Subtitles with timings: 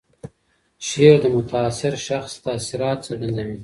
[0.87, 3.57] شعر د متاثر شخص تاثیرات څرګندوي.